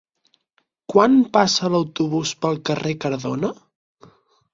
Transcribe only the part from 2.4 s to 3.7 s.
pel carrer Cardona?